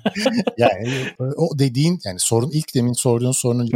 yani 0.58 0.88
o 1.36 1.58
dediğin 1.58 1.98
yani 2.04 2.18
sorun 2.18 2.50
ilk 2.50 2.74
demin 2.74 2.92
sorduğun 2.92 3.32
sorunun 3.32 3.68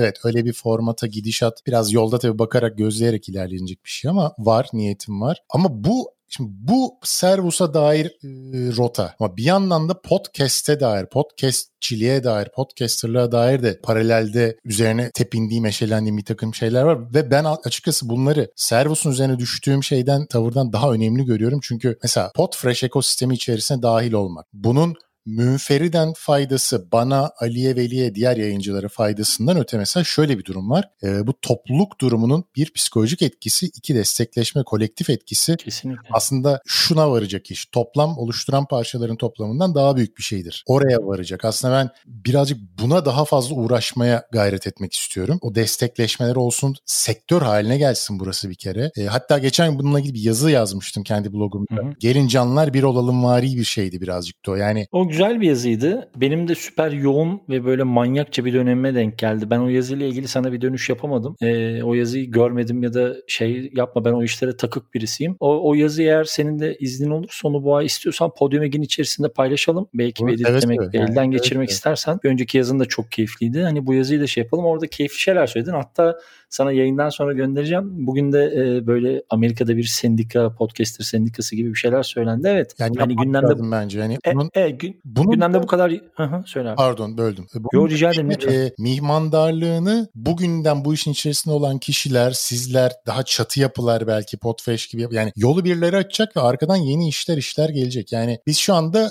evet 0.00 0.16
öyle 0.24 0.44
bir 0.44 0.52
formata 0.52 1.06
gidişat 1.06 1.66
biraz 1.66 1.92
yolda 1.92 2.18
tabii 2.18 2.38
bakarak 2.38 2.78
gözleyerek 2.78 3.28
ilerlenecek 3.28 3.84
bir 3.84 3.90
şey 3.90 4.10
ama 4.10 4.32
var 4.38 4.68
niyetim 4.72 5.20
var. 5.20 5.42
Ama 5.50 5.84
bu 5.84 6.10
Şimdi 6.32 6.50
bu 6.52 6.98
Servus'a 7.02 7.74
dair 7.74 8.06
e, 8.06 8.28
rota 8.76 9.14
ama 9.20 9.36
bir 9.36 9.44
yandan 9.44 9.88
da 9.88 10.00
podcast'e 10.00 10.80
dair, 10.80 11.06
podcastçiliğe 11.06 12.24
dair, 12.24 12.48
podcasterlığa 12.54 13.32
dair 13.32 13.62
de 13.62 13.80
paralelde 13.82 14.56
üzerine 14.64 15.10
tepindiğim, 15.14 15.66
eşelendiğim 15.66 16.18
bir 16.18 16.24
takım 16.24 16.54
şeyler 16.54 16.82
var. 16.82 17.14
Ve 17.14 17.30
ben 17.30 17.44
açıkçası 17.44 18.08
bunları 18.08 18.50
Servus'un 18.56 19.10
üzerine 19.10 19.38
düştüğüm 19.38 19.84
şeyden, 19.84 20.26
tavırdan 20.26 20.72
daha 20.72 20.92
önemli 20.92 21.24
görüyorum. 21.24 21.60
Çünkü 21.62 21.98
mesela 22.02 22.32
Podfresh 22.34 22.84
ekosistemi 22.84 23.34
içerisine 23.34 23.82
dahil 23.82 24.12
olmak. 24.12 24.46
Bunun 24.52 24.94
münferiden 25.26 26.12
faydası 26.16 26.92
bana, 26.92 27.30
Ali'ye, 27.38 27.76
Veli'ye, 27.76 28.14
diğer 28.14 28.36
yayıncılara 28.36 28.88
faydasından 28.88 29.56
öte 29.56 29.78
mesela 29.78 30.04
şöyle 30.04 30.38
bir 30.38 30.44
durum 30.44 30.70
var. 30.70 30.90
E, 31.02 31.26
bu 31.26 31.40
topluluk 31.42 32.00
durumunun 32.00 32.44
bir 32.56 32.72
psikolojik 32.72 33.22
etkisi, 33.22 33.66
iki 33.66 33.94
destekleşme, 33.94 34.62
kolektif 34.62 35.10
etkisi 35.10 35.56
Kesinlikle. 35.56 36.08
aslında 36.12 36.60
şuna 36.66 37.10
varacak 37.10 37.50
iş. 37.50 37.66
Toplam 37.66 38.18
oluşturan 38.18 38.66
parçaların 38.66 39.16
toplamından 39.16 39.74
daha 39.74 39.96
büyük 39.96 40.18
bir 40.18 40.22
şeydir. 40.22 40.64
Oraya 40.66 40.98
varacak. 41.06 41.44
Aslında 41.44 41.74
ben 41.74 41.90
birazcık 42.06 42.58
buna 42.82 43.04
daha 43.04 43.24
fazla 43.24 43.54
uğraşmaya 43.54 44.26
gayret 44.32 44.66
etmek 44.66 44.92
istiyorum. 44.92 45.38
O 45.42 45.54
destekleşmeler 45.54 46.36
olsun, 46.36 46.74
sektör 46.86 47.42
haline 47.42 47.78
gelsin 47.78 48.20
burası 48.20 48.50
bir 48.50 48.54
kere. 48.54 48.90
E, 48.96 49.04
hatta 49.04 49.38
geçen 49.38 49.78
bununla 49.78 50.00
ilgili 50.00 50.14
bir 50.14 50.22
yazı 50.22 50.50
yazmıştım 50.50 51.02
kendi 51.02 51.32
blogumda. 51.32 51.82
Hı 51.82 51.86
hı. 51.86 51.92
Gelin 51.98 52.28
canlar 52.28 52.74
bir 52.74 52.82
olalım 52.82 53.24
vari 53.24 53.56
bir 53.56 53.64
şeydi 53.64 54.00
birazcık 54.00 54.46
da 54.46 54.50
o. 54.50 54.54
Yani 54.54 54.86
o 54.92 55.09
güzel 55.10 55.40
bir 55.40 55.48
yazıydı. 55.48 56.10
Benim 56.16 56.48
de 56.48 56.54
süper 56.54 56.90
yoğun 56.92 57.40
ve 57.48 57.64
böyle 57.64 57.82
manyakça 57.82 58.44
bir 58.44 58.54
dönemime 58.54 58.94
denk 58.94 59.18
geldi. 59.18 59.50
Ben 59.50 59.58
o 59.58 59.68
yazıyla 59.68 60.06
ilgili 60.06 60.28
sana 60.28 60.52
bir 60.52 60.60
dönüş 60.60 60.88
yapamadım. 60.88 61.36
Ee, 61.42 61.82
o 61.82 61.94
yazıyı 61.94 62.30
görmedim 62.30 62.82
ya 62.82 62.94
da 62.94 63.16
şey 63.26 63.70
yapma 63.76 64.04
ben 64.04 64.12
o 64.12 64.22
işlere 64.22 64.56
takık 64.56 64.94
birisiyim. 64.94 65.36
O, 65.40 65.70
o 65.70 65.74
yazı 65.74 66.02
eğer 66.02 66.24
senin 66.24 66.58
de 66.58 66.76
iznin 66.80 67.10
olursa 67.10 67.48
onu 67.48 67.64
bu 67.64 67.76
ay 67.76 67.86
istiyorsan 67.86 68.30
Podium 68.38 68.62
Egin 68.62 68.82
içerisinde 68.82 69.28
paylaşalım. 69.28 69.88
Belki 69.94 70.26
bir 70.26 70.34
editlemek, 70.34 70.80
evet. 70.82 70.94
elden 70.94 71.22
yani, 71.22 71.30
geçirmek 71.30 71.68
evet, 71.68 71.76
istersen. 71.76 72.18
Bir 72.24 72.28
önceki 72.28 72.58
yazın 72.58 72.80
da 72.80 72.84
çok 72.84 73.12
keyifliydi. 73.12 73.62
Hani 73.62 73.86
bu 73.86 73.94
yazıyı 73.94 74.20
da 74.20 74.26
şey 74.26 74.42
yapalım. 74.42 74.64
Orada 74.64 74.86
keyifli 74.86 75.18
şeyler 75.18 75.46
söyledin. 75.46 75.72
Hatta 75.72 76.18
sana 76.50 76.72
yayından 76.72 77.08
sonra 77.08 77.32
göndereceğim. 77.32 78.06
Bugün 78.06 78.32
de 78.32 78.44
e, 78.44 78.86
böyle 78.86 79.22
Amerika'da 79.30 79.76
bir 79.76 79.84
sendika, 79.84 80.54
podcaster 80.54 81.04
sendikası 81.04 81.56
gibi 81.56 81.70
bir 81.70 81.78
şeyler 81.78 82.02
söylendi. 82.02 82.48
Evet. 82.48 82.74
Yani 82.78 82.98
hani 82.98 83.16
gündemde 83.16 83.72
bence. 83.72 84.00
Yani 84.00 84.18
e, 84.26 84.34
bunun, 84.34 84.50
e, 84.54 84.70
gün, 84.70 85.00
bunun 85.04 85.30
gündemde 85.30 85.62
bu 85.62 85.66
kadar 85.66 85.92
hı 86.14 86.42
söyle. 86.46 86.74
Pardon 86.76 87.18
böldüm. 87.18 87.46
E, 87.56 87.58
Yo 87.72 87.88
rica 87.88 88.10
ederim 88.10 88.30
lütfen. 88.30 88.52
E, 88.52 88.72
mihmandarlığını 88.78 90.08
bugünden 90.14 90.84
bu 90.84 90.94
işin 90.94 91.10
içerisinde 91.10 91.54
olan 91.54 91.78
kişiler, 91.78 92.30
sizler, 92.30 92.92
daha 93.06 93.22
çatı 93.22 93.60
yapılar 93.60 94.06
belki 94.06 94.38
Podfresh 94.38 94.86
gibi 94.86 95.06
yani 95.10 95.32
yolu 95.36 95.64
birileri 95.64 95.96
açacak 95.96 96.36
ve 96.36 96.40
arkadan 96.40 96.76
yeni 96.76 97.08
işler 97.08 97.36
işler 97.36 97.68
gelecek. 97.68 98.12
Yani 98.12 98.38
biz 98.46 98.58
şu 98.58 98.74
anda 98.74 99.10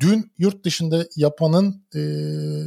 dün 0.00 0.32
yurt 0.38 0.64
dışında 0.64 1.06
yapanın 1.16 1.84
e, 1.94 2.00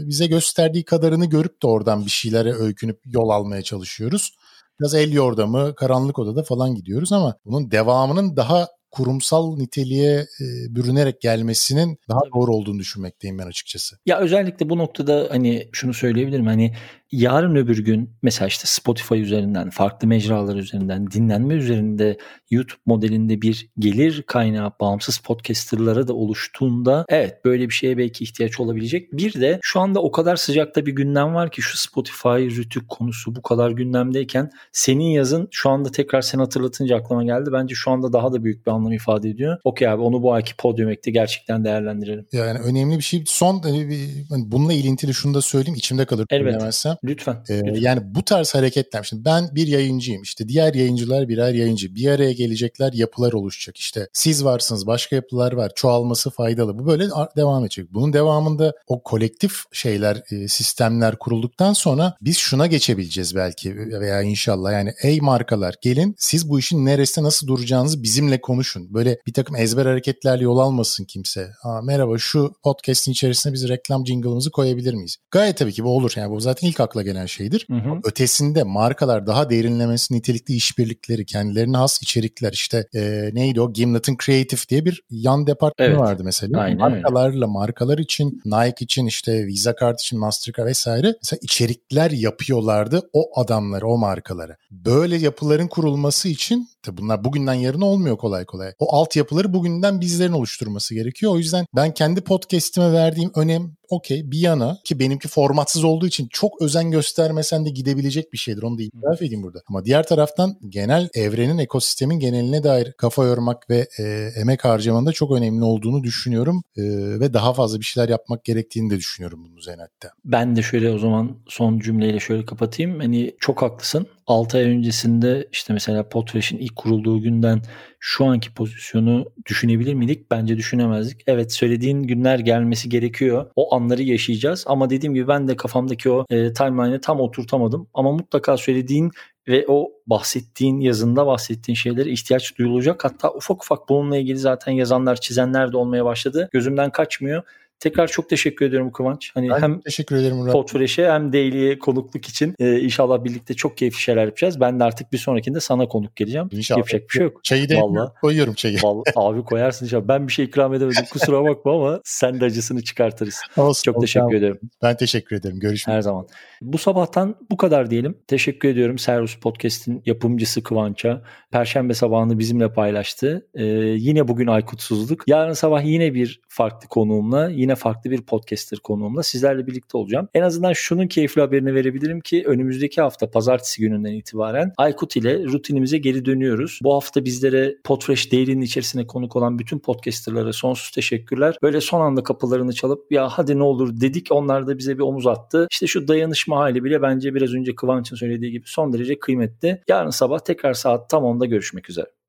bize 0.08 0.28
gösterdiği 0.28 0.86
kadarını 0.86 1.26
görüp 1.26 1.64
de 1.64 1.68
oradan 1.68 2.06
bir 2.06 2.12
şeylere 2.12 2.54
öykünüp 2.54 3.00
yol 3.06 3.30
almaya 3.30 3.62
çalışıyoruz. 3.62 4.36
Biraz 4.80 4.96
el 4.96 5.12
yordamı, 5.12 5.76
karanlık 5.76 6.20
odada 6.20 6.44
falan 6.44 6.76
gidiyoruz 6.76 7.12
ama 7.12 7.36
bunun 7.46 7.72
devamının 7.72 8.36
daha 8.36 8.68
kurumsal 8.92 9.58
niteliğe 9.58 10.20
e, 10.20 10.46
bürünerek 10.76 11.22
gelmesinin 11.22 11.98
daha 12.10 12.20
doğru 12.36 12.56
olduğunu 12.56 12.80
düşünmekteyim 12.80 13.38
ben 13.40 13.48
açıkçası. 13.48 13.96
Ya 14.06 14.20
özellikle 14.20 14.70
bu 14.70 14.78
noktada 14.78 15.28
hani 15.30 15.70
şunu 15.72 15.94
söyleyebilirim 15.94 16.46
hani 16.46 16.76
yarın 17.14 17.56
öbür 17.56 17.78
gün 17.78 18.10
mesela 18.22 18.48
işte 18.48 18.64
Spotify 18.66 19.16
üzerinden, 19.16 19.70
farklı 19.70 20.08
mecralar 20.08 20.56
üzerinden, 20.56 21.12
dinlenme 21.12 21.54
üzerinde 21.54 22.18
YouTube 22.52 22.80
modelinde 22.86 23.42
bir 23.42 23.70
gelir 23.80 24.24
kaynağı 24.28 24.72
bağımsız 24.82 25.18
podcasterlara 25.18 26.08
da 26.08 26.14
oluştuğunda 26.14 27.06
evet 27.10 27.46
böyle 27.46 27.70
bir 27.70 27.74
şeye 27.74 27.98
belki 27.98 28.24
ihtiyaç 28.24 28.60
olabilecek. 28.60 29.14
Bir 29.14 29.34
de 29.42 29.60
şu 29.62 29.80
anda 29.80 30.02
o 30.02 30.12
kadar 30.12 30.36
sıcakta 30.36 30.86
bir 30.86 30.92
gündem 30.92 31.34
var 31.34 31.52
ki 31.52 31.62
şu 31.62 31.78
Spotify, 31.78 32.28
Rütük 32.28 32.90
konusu 32.90 33.36
bu 33.36 33.42
kadar 33.42 33.72
gündemdeyken 33.72 34.52
senin 34.72 35.04
yazın 35.04 35.48
şu 35.52 35.70
anda 35.70 35.92
tekrar 35.92 36.22
sen 36.22 36.40
hatırlatınca 36.40 36.98
aklıma 36.98 37.24
geldi. 37.24 37.50
Bence 37.54 37.76
şu 37.76 37.92
anda 37.92 38.14
daha 38.14 38.34
da 38.34 38.44
büyük 38.44 38.66
bir 38.66 38.72
anlam 38.72 38.92
ifade 38.92 39.30
ediyor. 39.30 39.58
Okey 39.64 39.88
abi 39.88 40.02
onu 40.02 40.22
bu 40.22 40.34
ayki 40.34 40.56
Podium 40.58 40.90
Ek'te 40.90 41.12
gerçekten 41.12 41.66
değerlendirelim. 41.66 42.26
Yani 42.32 42.60
önemli 42.60 42.98
bir 42.98 43.04
şey. 43.04 43.24
Son 43.28 43.60
hani 43.60 43.98
bununla 44.30 44.74
ilintili 44.74 45.14
şunu 45.14 45.34
da 45.34 45.42
söyleyeyim 45.42 45.78
içimde 45.78 46.06
kalır. 46.06 46.26
Evet. 46.30 46.64
Lütfen, 47.04 47.44
ee, 47.50 47.58
lütfen. 47.58 47.82
Yani 47.82 48.02
bu 48.16 48.26
tarz 48.26 48.56
hareketler. 48.56 49.04
Şimdi 49.04 49.26
ben 49.26 49.50
bir 49.56 49.68
yayıncıyım. 49.68 50.22
İşte 50.22 50.48
diğer 50.48 50.74
yayıncılar 50.74 51.30
birer 51.30 51.54
yayıncı. 51.54 51.96
Bir 51.96 52.08
araya 52.08 52.32
gelecekler 52.32 52.94
yapılar 52.94 53.34
oluşacak. 53.34 53.78
İşte 53.78 54.08
siz 54.14 54.46
varsınız 54.46 54.88
başka 54.88 55.16
yapılar 55.16 55.52
var. 55.52 55.72
Çoğalması 55.76 56.30
faydalı. 56.30 56.80
Bu 56.80 56.86
böyle 56.86 57.10
devam 57.38 57.64
edecek. 57.64 57.94
Bunun 57.94 58.14
devamında 58.14 58.74
o 58.88 59.04
kolektif 59.04 59.54
şeyler, 59.72 60.24
e, 60.32 60.48
sistemler 60.48 61.16
kurulduktan 61.20 61.74
sonra 61.74 62.18
biz 62.22 62.38
şuna 62.38 62.68
geçebileceğiz 62.68 63.36
belki 63.36 63.76
veya 63.78 64.22
inşallah. 64.22 64.72
Yani 64.72 64.94
ey 65.04 65.20
markalar 65.20 65.76
gelin 65.82 66.16
siz 66.18 66.50
bu 66.50 66.60
işin 66.60 66.86
neresinde 66.86 67.26
nasıl 67.26 67.48
duracağınızı 67.48 68.04
bizimle 68.04 68.42
konuşun. 68.42 68.94
Böyle 68.94 69.20
bir 69.28 69.34
takım 69.34 69.56
ezber 69.56 69.86
hareketlerle 69.86 70.44
yol 70.44 70.58
almasın 70.58 71.06
kimse. 71.06 71.52
Aa, 71.64 71.82
merhaba 71.82 72.18
şu 72.18 72.54
podcast'in 72.64 73.12
içerisine 73.12 73.54
biz 73.54 73.70
reklam 73.70 74.08
jingle'ımızı 74.08 74.52
koyabilir 74.52 74.94
miyiz? 74.94 75.18
Gayet 75.32 75.58
tabii 75.58 75.74
ki 75.74 75.84
bu 75.84 75.90
olur. 75.90 76.14
Yani 76.16 76.32
bu 76.32 76.40
zaten 76.40 76.68
ilk 76.68 76.80
akla 76.80 76.93
gelen 77.02 77.26
şeydir. 77.26 77.68
Hı 77.70 77.76
hı. 77.78 78.00
Ötesinde 78.04 78.64
markalar 78.64 79.28
daha 79.28 79.50
derinlemesi 79.50 80.14
nitelikli 80.14 80.54
işbirlikleri, 80.54 81.26
kendilerine 81.26 81.78
has 81.78 82.02
içerikler 82.02 82.52
işte 82.52 82.88
e, 82.96 83.30
neydi 83.34 83.62
o 83.62 83.74
Gimlet'in 83.74 84.18
Creative 84.26 84.60
diye 84.70 84.86
bir 84.86 85.04
yan 85.10 85.48
departmanı 85.48 85.90
evet. 85.90 86.00
vardı 86.00 86.22
mesela. 86.26 86.60
Aynen 86.60 86.78
Markalarla 86.78 87.36
öyle. 87.36 87.46
markalar 87.46 87.98
için 87.98 88.42
Nike 88.46 88.86
için 88.86 89.06
işte 89.06 89.48
Visa 89.48 89.76
kart 89.76 90.02
için 90.02 90.20
Mastercard 90.20 90.68
vesaire 90.68 91.16
mesela 91.22 91.40
içerikler 91.42 92.12
yapıyorlardı 92.12 93.10
o 93.14 93.40
adamları, 93.40 93.88
o 93.88 93.98
markaları. 93.98 94.58
Böyle 94.72 95.18
yapıların 95.18 95.68
kurulması 95.68 96.30
için 96.30 96.68
Tabii 96.84 96.98
bunlar 96.98 97.24
bugünden 97.24 97.54
yarına 97.54 97.86
olmuyor 97.86 98.18
kolay 98.18 98.46
kolay. 98.46 98.74
O 98.80 98.96
altyapıları 98.96 99.54
bugünden 99.54 100.02
bizlerin 100.02 100.32
oluşturması 100.32 100.94
gerekiyor. 100.94 101.32
O 101.32 101.38
yüzden 101.38 101.66
ben 101.76 101.94
kendi 101.94 102.22
podcast'ime 102.22 102.94
verdiğim 102.94 103.32
önem 103.36 103.76
okey 103.90 104.32
bir 104.32 104.40
yana 104.40 104.78
ki 104.84 105.00
benimki 105.00 105.28
formatsız 105.28 105.84
olduğu 105.84 106.08
için 106.08 106.28
çok 106.32 106.62
özen 106.62 106.92
göstermesen 106.92 107.66
de 107.66 107.70
gidebilecek 107.70 108.34
bir 108.34 108.38
şeydir. 108.38 108.64
Onu 108.64 108.78
da 108.78 108.84
itiraf 108.84 109.22
edeyim 109.22 109.44
burada. 109.44 109.62
Ama 109.70 109.86
diğer 109.86 110.08
taraftan 110.08 110.56
genel 110.70 111.10
evrenin, 111.14 111.58
ekosistemin 111.58 112.20
geneline 112.20 112.64
dair 112.64 112.94
kafa 112.98 113.24
yormak 113.24 113.70
ve 113.70 113.88
e, 114.00 114.04
emek 114.36 114.66
harcamanın 114.66 115.06
da 115.06 115.12
çok 115.12 115.32
önemli 115.32 115.64
olduğunu 115.64 116.04
düşünüyorum. 116.04 116.64
E, 116.78 116.84
ve 117.20 117.34
daha 117.34 117.54
fazla 117.54 117.80
bir 117.80 117.86
şeyler 117.86 118.10
yapmak 118.10 118.46
gerektiğini 118.46 118.90
de 118.90 118.98
düşünüyorum 118.98 119.44
bunun 119.46 119.56
üzerine 119.56 119.82
hatta. 119.82 120.14
Ben 120.26 120.56
de 120.56 120.62
şöyle 120.62 120.92
o 120.92 120.98
zaman 120.98 121.38
son 121.48 121.80
cümleyle 121.80 122.20
şöyle 122.20 122.46
kapatayım. 122.46 123.00
Hani 123.00 123.36
çok 123.40 123.62
haklısın. 123.62 124.08
6 124.28 124.58
ay 124.58 124.64
öncesinde 124.64 125.48
işte 125.52 125.74
mesela 125.74 126.10
Potfresh'in 126.10 126.58
ilk 126.58 126.73
kurulduğu 126.76 127.22
günden 127.22 127.62
şu 128.00 128.26
anki 128.26 128.54
pozisyonu 128.54 129.26
düşünebilir 129.46 129.94
miydik? 129.94 130.32
Bence 130.32 130.58
düşünemezdik. 130.58 131.22
Evet 131.28 131.54
söylediğin 131.54 132.04
günler 132.04 132.40
gelmesi 132.40 132.90
gerekiyor. 132.90 133.52
O 133.56 133.76
anları 133.76 134.04
yaşayacağız 134.04 134.64
ama 134.68 134.90
dediğim 134.90 135.14
gibi 135.14 135.28
ben 135.28 135.48
de 135.48 135.56
kafamdaki 135.56 136.10
o 136.10 136.26
e, 136.30 136.54
timeline'ı 136.54 137.02
tam 137.02 137.20
oturtamadım. 137.20 137.88
Ama 137.94 138.12
mutlaka 138.12 138.58
söylediğin 138.58 139.12
ve 139.48 139.66
o 139.68 139.92
bahsettiğin 140.08 140.80
yazında 140.80 141.28
bahsettiğin 141.28 141.76
şeylere 141.76 142.10
ihtiyaç 142.10 142.58
duyulacak. 142.58 143.06
Hatta 143.06 143.34
ufak 143.34 143.64
ufak 143.64 143.90
bununla 143.90 144.18
ilgili 144.18 144.38
zaten 144.38 144.72
yazanlar 144.72 145.16
çizenler 145.16 145.72
de 145.72 145.78
olmaya 145.78 146.06
başladı. 146.06 146.50
Gözümden 146.52 146.90
kaçmıyor. 146.92 147.44
Tekrar 147.84 148.08
çok 148.08 148.30
teşekkür 148.30 148.66
ediyorum 148.66 148.92
Kıvanç. 148.92 149.32
Hani 149.34 149.50
ben 149.50 149.62
hem 149.62 149.80
teşekkür 149.80 150.16
ederim 150.16 150.36
Murat. 150.36 150.54
Podfresh'e 150.54 151.12
hem 151.12 151.34
Daily'e 151.34 151.80
konukluk 151.80 152.30
için 152.30 152.56
e, 152.60 152.80
inşallah 152.80 153.24
birlikte 153.24 153.54
çok 153.54 153.78
keyifli 153.78 154.02
şeyler 154.02 154.26
yapacağız. 154.26 154.60
Ben 154.60 154.80
de 154.80 154.84
artık 154.84 155.14
bir 155.14 155.18
sonrakinde 155.18 155.60
sana 155.60 155.88
konuk 155.88 156.16
geleceğim. 156.16 156.50
İnşallah. 156.52 156.78
Yapacak 156.78 157.02
bir 157.02 157.14
şey 157.14 157.24
yok. 157.24 157.44
Çayı 157.44 157.70
da 157.70 157.76
Vallahi. 157.82 158.12
koyuyorum 158.22 158.54
çayı. 158.54 158.78
Vallahi, 158.84 159.04
abi 159.16 159.44
koyarsın 159.44 159.86
inşallah. 159.86 160.08
Ben 160.08 160.28
bir 160.28 160.34
şey 160.34 160.46
ikram 160.46 160.74
edemedim. 160.74 161.06
Kusura 161.12 161.44
bakma 161.50 161.76
ama 161.76 162.02
sen 162.04 162.42
de 162.42 162.46
acısını 162.46 162.84
çıkartırız. 162.84 163.42
Olsun, 163.58 163.84
Çok 163.84 163.98
olsun. 163.98 164.06
teşekkür 164.06 164.36
ederim. 164.36 164.60
Ben 164.82 164.98
teşekkür 164.98 165.36
ederim. 165.36 165.60
Görüşmek 165.60 165.96
Her 165.96 166.02
zaman. 166.02 166.28
Bu 166.62 166.78
sabahtan 166.78 167.36
bu 167.52 167.58
kadar 167.58 167.90
diyelim. 167.90 168.18
Teşekkür 168.28 168.70
ediyorum 168.70 168.98
Servus 168.98 169.36
Podcast'in 169.36 170.02
yapımcısı 170.06 170.64
Kıvanç'a. 170.64 171.22
Perşembe 171.52 171.94
sabahını 171.94 172.40
bizimle 172.40 172.74
paylaştı. 172.74 173.48
Ee, 173.54 173.64
yine 173.98 174.28
bugün 174.28 174.48
Aykutsuzluk. 174.48 175.28
Yarın 175.28 175.54
sabah 175.54 175.84
yine 175.86 176.14
bir 176.14 176.42
farklı 176.48 176.88
konuğumla, 176.88 177.50
yine 177.74 177.80
farklı 177.80 178.12
bir 178.12 178.22
podcaster 178.22 178.80
konuğumla 178.80 179.24
sizlerle 179.24 179.68
birlikte 179.68 179.98
olacağım. 179.98 180.28
En 180.34 180.42
azından 180.42 180.74
şunun 180.74 181.08
keyifli 181.08 181.42
haberini 181.42 181.76
verebilirim 181.76 182.22
ki 182.22 182.44
önümüzdeki 182.46 183.02
hafta 183.02 183.32
pazartesi 183.32 183.82
gününden 183.82 184.12
itibaren 184.12 184.72
Aykut 184.78 185.16
ile 185.16 185.44
rutinimize 185.44 185.98
geri 185.98 186.26
dönüyoruz. 186.26 186.80
Bu 186.84 186.94
hafta 186.94 187.26
bizlere 187.26 187.76
Podfresh 187.84 188.32
Daily'nin 188.32 188.62
içerisine 188.62 189.08
konuk 189.08 189.36
olan 189.36 189.60
bütün 189.60 189.80
podcasterlara 189.80 190.54
sonsuz 190.54 190.92
teşekkürler. 190.92 191.56
Böyle 191.62 191.82
son 191.82 192.02
anda 192.02 192.24
kapılarını 192.24 192.74
çalıp 192.74 193.12
ya 193.12 193.30
hadi 193.30 193.58
ne 193.58 193.64
olur 193.64 194.02
dedik. 194.02 194.28
Onlar 194.32 194.68
da 194.68 194.78
bize 194.78 194.98
bir 194.98 195.04
omuz 195.04 195.28
attı. 195.28 195.68
İşte 195.72 195.88
şu 195.88 196.08
dayanışma 196.08 196.58
hali 196.58 196.84
bile 196.84 197.02
bence 197.02 197.36
biraz 197.36 197.54
önce 197.54 197.76
Kıvanç'ın 197.76 198.16
söylediği 198.16 198.52
gibi 198.52 198.64
son 198.68 198.94
derece 198.94 199.20
kıymetli. 199.20 199.82
Yarın 199.88 200.10
sabah 200.10 200.40
tekrar 200.40 200.74
saat 200.74 201.10
tam 201.10 201.24
10'da 201.24 201.46
görüşmek 201.46 201.90
üzere. 201.90 202.23